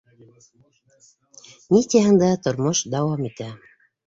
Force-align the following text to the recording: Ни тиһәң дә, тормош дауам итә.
Ни 1.75 1.83
тиһәң 1.93 2.19
дә, 2.25 2.31
тормош 2.49 2.83
дауам 2.97 3.31
итә. 3.31 3.53